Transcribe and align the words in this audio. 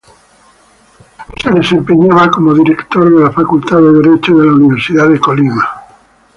Se 1.43 1.51
desempeñaba 1.51 2.31
como 2.31 2.55
Director 2.55 3.13
de 3.15 3.23
la 3.25 3.31
Facultad 3.31 3.77
de 3.77 3.93
Derecho 4.01 4.35
de 4.35 4.47
la 4.47 4.53
Universidad 4.53 5.07
de 5.07 5.19
Colima. 5.19 5.69